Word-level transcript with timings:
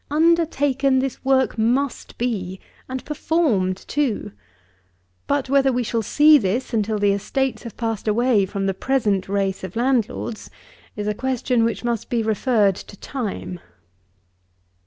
Undertaken 0.09 0.97
this 0.97 1.23
work 1.23 1.59
must 1.59 2.17
be, 2.17 2.59
and 2.89 3.05
performed 3.05 3.77
too; 3.87 4.31
but 5.27 5.47
whether 5.47 5.71
we 5.71 5.83
shall 5.83 6.01
see 6.01 6.39
this 6.39 6.73
until 6.73 6.97
the 6.97 7.11
estates 7.11 7.61
have 7.61 7.77
passed 7.77 8.07
away 8.07 8.43
from 8.47 8.65
the 8.65 8.73
present 8.73 9.29
race 9.29 9.63
of 9.63 9.75
landlords, 9.75 10.49
is 10.95 11.07
a 11.07 11.13
question 11.13 11.63
which 11.63 11.83
must 11.83 12.09
be 12.09 12.23
referred 12.23 12.75
to 12.77 12.97
time. 12.97 13.59